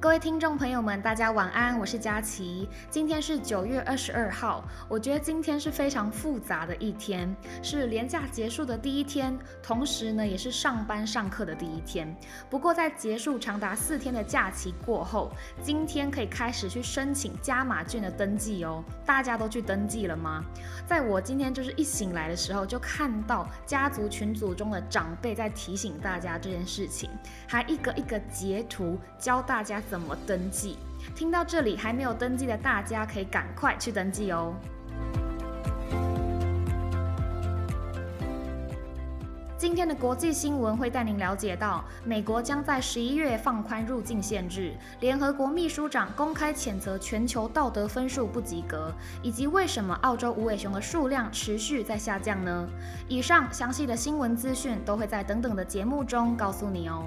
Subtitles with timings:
[0.00, 2.68] 各位听众朋友们，大家晚安，我是佳琪。
[2.88, 12.16] 今天是九月二十二号，我觉得今天是非常复杂的一天，是连假结束的第一天，同时呢也是上班上课的第一天。
[12.48, 15.32] 不过在结束长达四天的假期过后，
[15.64, 18.84] 今天可以开始去申请加码券的登记哦。
[19.04, 20.44] 大家都去登记了吗？
[20.86, 27.10] 在我今天就是一醒来的时候，就看到家族群组中的长辈在提醒大家这件事情，
[27.48, 29.82] 还一个一个截图教大家。
[29.88, 30.76] 怎么登记？
[31.14, 34.54] 听到这里还没有登记的大家，可以赶快去登记哦。
[39.56, 52.68] 今天的国际新闻会带您了解到，美国将在十一月放宽入境限制，联合国秘书长公开谴责全球道德分数不及格，以及为什么澳洲无尾熊的数量持续在下降呢？
[53.08, 57.06] 以上详细的新闻资讯都会在等等的节目中告诉你哦。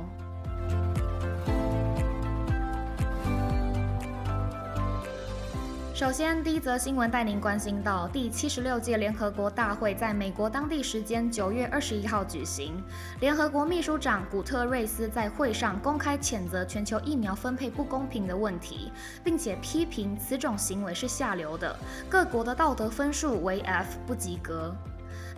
[6.02, 12.84] 首先，第一则新闻带您关心到第七十六届联合国大会在美国当地时间九月二十一号举行。
[13.20, 18.92] 联合国秘书长古特瑞斯在会上公开谴责全球疫苗分配不公平的问题，
[19.24, 21.78] 并且批评此种行为是下流的，
[22.10, 24.76] 各国的道德分数为 F 不及格。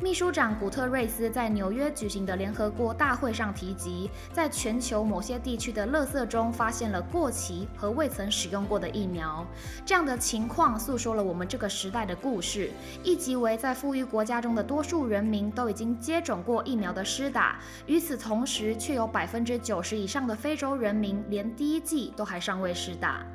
[0.02, 9.46] 秘书长古特瑞斯在纽约举行的联合国大会上提及，在全球某些地区的垃圾中发现了过期和未曾使用过的疫苗。
[9.86, 12.70] 这样的情况诉说了我们这个时代的故事，
[13.04, 17.60] 亦即为在富裕国家中的多数人民都已经接种过疫苗的施打。
[17.86, 23.26] 与此同时，却有百分之九十以上的非洲人民连第一剂都还尚未施打。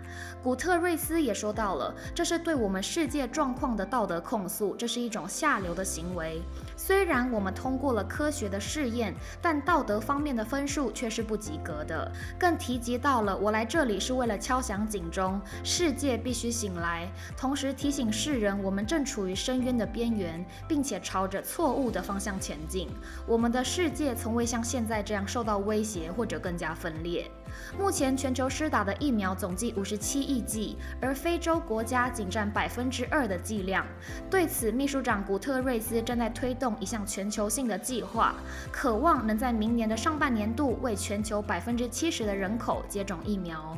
[0.42, 6.27] 古特瑞斯也说到了，这是对我们世界状况的道德控诉，这是一种下流的行为。
[6.76, 12.10] 虽然我们通过了科学的试验，但道德方面的分数却是不及格的。
[12.38, 22.88] 更提及到了，我来这里是为了敲响警钟，世界必须醒来，同时提醒世人，我们正处于深渊的边缘，并且朝着错误的方向前进。
[23.26, 27.30] 我们的世界从未像现在这样受到威胁或者更加分裂。
[27.78, 33.86] 目前全球施打的疫苗总计五十七亿剂，而非洲国家仅占百分之二的剂量。
[34.30, 38.34] 对此，秘书长古特瑞斯在推动一项全球性的计划，
[38.72, 43.76] 渴望能在明年的上半年度为全球百分之七十的人口接种疫苗。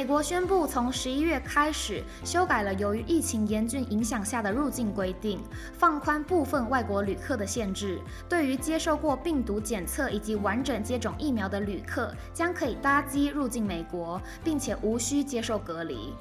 [0.00, 5.38] 美国宣布，从十一月开始修改了由于疫情严峻影响下的入境规定，
[5.74, 8.00] 放宽部分外国旅客的限制。
[8.26, 16.14] 对于接受过病毒检测以及完整接种疫苗的旅客，将可以搭机入境美国，并且无需接受隔离。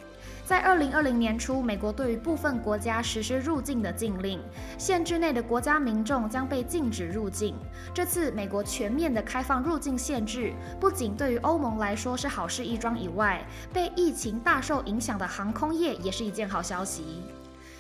[0.50, 4.42] 在二零二零年初，美国对于部分国家实施入境的禁令，
[4.80, 7.54] 限制内的国家民众将被禁止入境。
[7.94, 17.22] 这次美国全面的开放入境限制，不仅对于欧盟来说是好事一桩以外，被疫情大受影响的航空业也是一件好消息。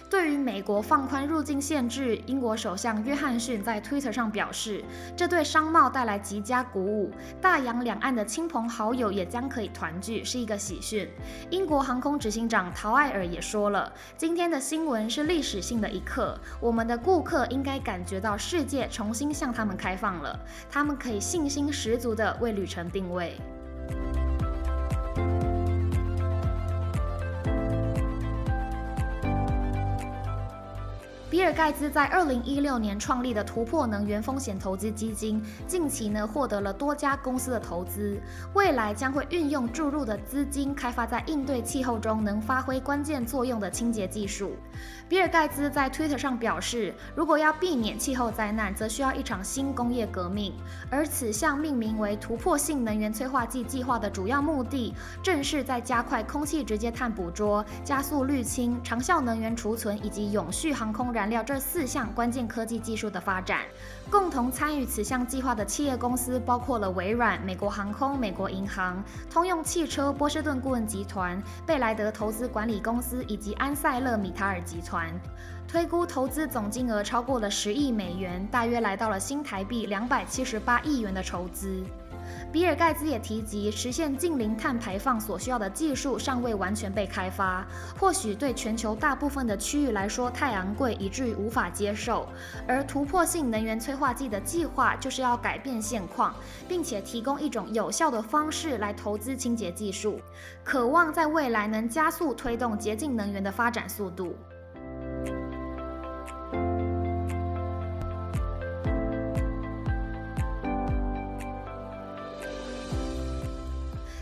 [0.09, 4.83] 对于美国放宽入境限制，英国首相约翰逊在 Twitter 上表示，
[5.15, 11.07] 这对商贸带来极佳鼓舞，大洋两岸的亲朋好友也将可以团聚，是一个喜讯。
[11.51, 20.39] 英国航空执行长陶艾尔也说了，今天的新闻是历史性的一刻，我们的顾客应该感觉到世界重新向他们开放了，
[20.71, 23.39] 他们可以信心十足地为旅程定位。
[31.39, 38.19] 比尔盖茨在二零一六年创立的突破能源风险投资基金，近期呢获得了多家公司的投资，
[38.53, 44.51] 未来将会运用注入的资金，开发在应对气候中能发挥关键作用的清洁技术。
[45.07, 50.53] 比尔盖茨在 Twitter 上表示，如果要避免气候灾难，则需要一场新工业革命。
[50.91, 54.94] 而此项命名为突破性能源催化剂计划的主要目的，
[55.24, 63.61] 正是在加快空气直接碳捕捉、加速滤清、长效能源储存以及永续航空燃料这四项关键科技技术的发展。
[64.09, 75.07] 共同参与此项计划的企业公司包括了微软、美国航空、美国银行、通用汽车、波士顿顾问集团、贝莱德投资管理公司以及安塞勒米塔尔集团。
[75.67, 81.83] 推估投资总金额超过了十亿美元，大约来到了新台币两百七十八亿元的筹资。
[82.51, 87.65] 比尔盖茨也提及，实现近零碳排放所需要的技术尚未完全被开发，
[87.99, 92.27] 或许对全球大部分的区域来说太昂贵，以至于无法接受。
[92.67, 96.33] 而突破性能源催化剂的计划就是要改变现况，
[96.67, 100.19] 并且提供一种有效的方式来投资清洁技术，
[100.63, 104.35] 渴望在未来能加速推动洁净能源的发展速度。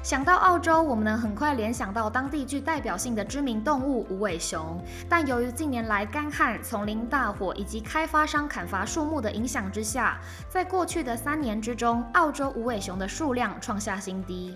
[0.08, 4.82] 想到澳洲，我们能很快联想到当地具代表性的知名动物无尾熊。
[5.10, 10.18] 但由于近年来干旱、丛林大火以及开发商砍伐树木的影响之下，
[10.48, 14.56] 在过去的三年之中，澳洲无尾熊的数量创下新低。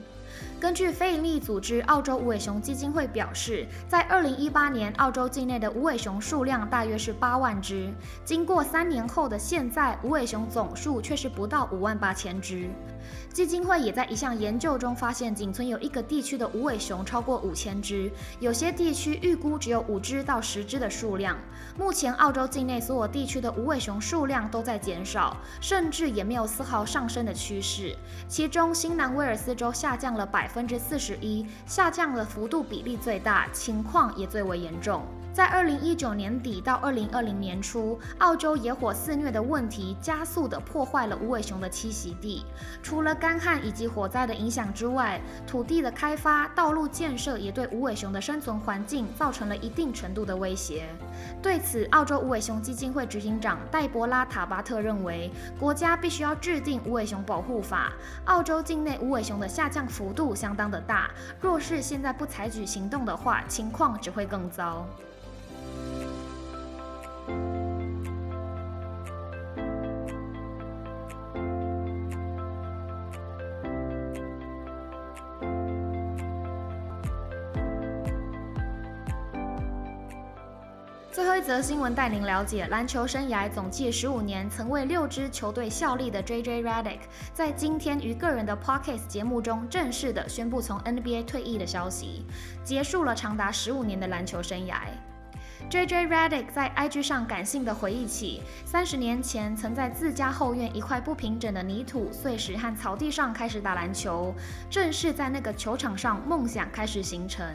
[0.58, 7.94] 根据非营利组织澳洲无尾熊基金会表示，在2018年，澳洲境内的无尾熊数量大约是8万只。
[8.24, 12.70] 经过三年后的现在，无尾熊总数却是不到5万八千只。
[13.32, 21.38] 基金会也在一项研究中发现，仅存有一个地区的无尾熊超过五千只，有些地区预估只有五只到十只的数量。
[21.78, 27.96] 目前，澳洲境内所有地区的无尾熊数量都在减少，甚至也没有丝毫上升的趋势。
[28.28, 35.04] 其中，新南威尔斯州下降了百分之四十一，下降的幅度比例最大，情况也最为严重。
[35.34, 42.46] 在二零一九年底到二零二零年初，澳洲野火肆虐的问题加速地破坏了无尾熊的栖息地。
[42.84, 50.90] 除了干旱以及火灾的影响之外，土地的开发、道路建设也对无尾熊的生存环境造成了一定程度的威胁。
[51.42, 57.94] 对此，澳洲无尾熊基金会执行长戴博拉·塔巴特认为，国家必须要制定无尾熊保护法。
[58.26, 64.86] 澳洲境内无尾熊的下降幅度相当的大，若是现在不采取行动的话，情况只会更糟。
[81.12, 86.64] 最后一则新闻带您了解，篮球生涯总计十五年，曾为六支球队效力的 J.J.
[86.64, 87.00] Redick，
[87.34, 92.26] 在今天于个人的 p o c k e t 节目中正式的宣布从 NBA 退役的消息，
[92.64, 94.84] 结束了长达十五年的篮球生涯。
[95.70, 96.08] J.J.
[96.08, 104.34] Redick 在 IG 上感性的回忆起，三十年前曾在自家后院一块不平整的泥土、碎石和草地上开始打篮球，
[104.70, 107.46] 正是在那个球场上，梦想开始形成，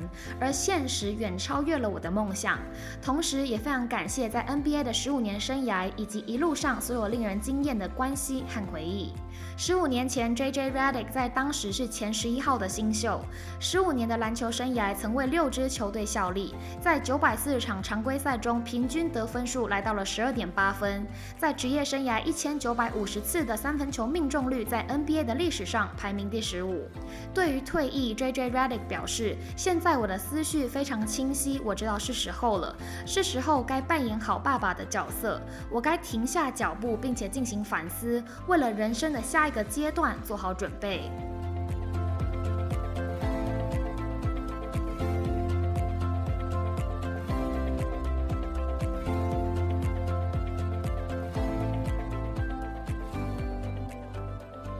[0.40, 2.58] 而现实远超越了我的梦想。
[3.02, 9.12] 同时，也非常感谢在 NBA 的十五年生涯以及一路上所有令人惊艳的关系和回忆。
[9.58, 10.70] 十五年前，J.J.
[10.70, 13.22] Redick 在当时是前十一号的新秀，
[13.60, 21.06] 十五年的篮球生涯曾为六支球队效力，在九百四十场常规赛中，平均得分数来到了十二点八分，
[21.38, 26.84] 在职业生涯一千九百五十次的三分球命中率，在 NBA 的历史上排名第十五。
[27.32, 28.50] 对于退役，J.J.
[28.50, 32.76] Redick 表示：“现在我的思绪非常清晰，我知道是时候了，
[33.06, 35.40] 是时候该扮演好爸爸的角色，
[35.70, 41.08] 我该停下脚步，并且进行反思，为了人生的下。”一个阶段做好准备。